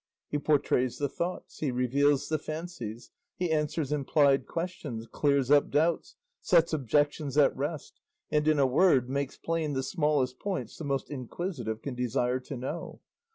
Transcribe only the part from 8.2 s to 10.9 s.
and, in a word, makes plain the smallest points the